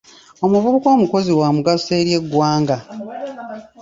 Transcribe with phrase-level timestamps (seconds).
[0.45, 2.77] Omuvubuka omukozi wa mugaso eri eggwanga.